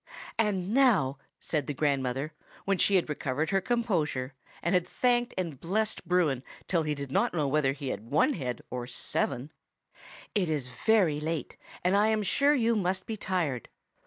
[0.39, 2.33] "And now," said the grandmother,
[2.65, 7.11] when she had recovered her composure, and had thanked and blessed Bruin till he did
[7.11, 9.51] not know whether he had one head or seven,
[10.33, 13.69] "it is very late, and I am sure you must be tired.